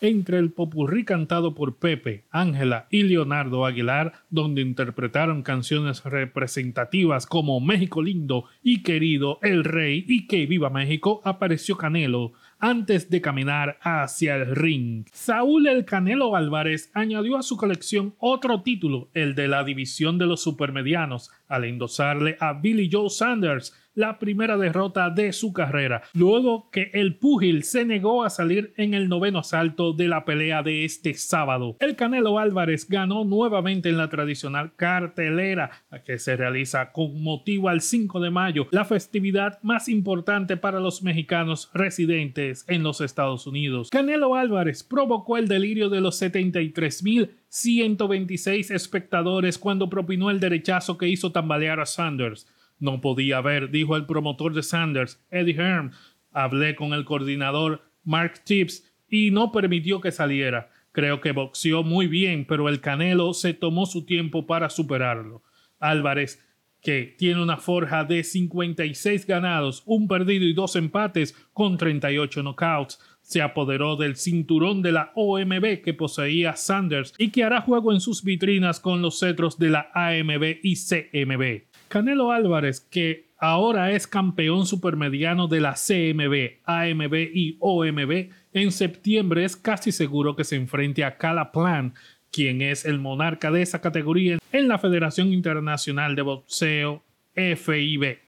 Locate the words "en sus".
77.92-78.22